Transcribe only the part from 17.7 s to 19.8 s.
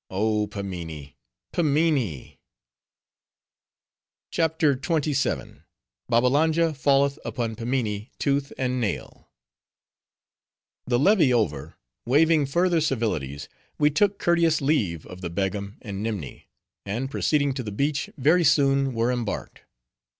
beach, very soon were embarked.